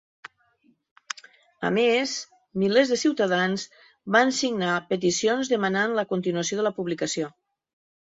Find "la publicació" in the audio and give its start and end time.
6.69-7.31